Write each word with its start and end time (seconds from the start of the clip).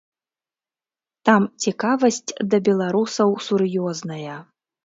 Там 1.29 1.41
цікавасць 1.65 2.35
да 2.55 2.63
беларусаў 2.69 3.29
сур'ёзная. 3.49 4.35